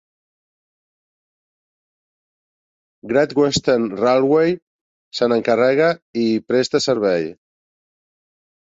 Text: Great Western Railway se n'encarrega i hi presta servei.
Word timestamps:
Great 3.13 3.37
Western 3.41 3.87
Railway 4.01 4.49
se 5.21 5.31
n'encarrega 5.33 5.95
i 6.25 6.29
hi 6.35 6.45
presta 6.51 6.87
servei. 6.91 7.33